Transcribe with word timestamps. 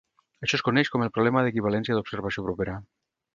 Això 0.45 0.55
es 0.59 0.63
coneix 0.69 0.89
com 0.95 1.03
el 1.07 1.11
problema 1.17 1.43
d'"equivalència 1.49 1.99
d'observació 1.99 2.47
propera". 2.49 2.81